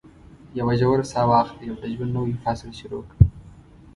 [0.59, 3.25] یوه ژوره ساه واخلئ او د ژوند نوی فصل شروع کړئ.